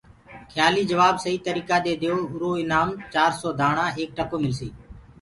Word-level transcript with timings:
کيآليٚ 0.53 0.87
جبآب 0.89 1.15
سهيٚ 1.23 1.43
تريٚڪآ 1.45 1.77
دي 1.85 1.93
دئيو 2.01 2.15
ايٚرو 2.27 2.49
ايٚنآم 2.57 2.89
چآرسو 3.13 3.49
دآڻآ 3.59 3.85
ايڪ 3.97 4.09
ٽڪو 4.17 4.37
ملسيٚ 4.43 4.73